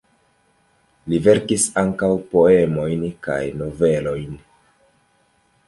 Li 1.13 1.19
verkis 1.27 1.65
ankaŭ 1.83 2.09
poemojn 2.33 3.05
kaj 3.29 3.39
novelojn. 3.61 4.35